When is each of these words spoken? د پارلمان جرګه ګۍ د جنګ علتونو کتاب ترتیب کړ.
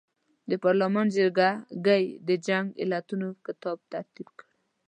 د 0.49 0.51
پارلمان 0.63 1.07
جرګه 1.15 1.49
ګۍ 1.87 2.05
د 2.27 2.29
جنګ 2.47 2.65
علتونو 2.81 3.27
کتاب 3.45 3.77
ترتیب 3.93 4.27
کړ. 4.37 4.47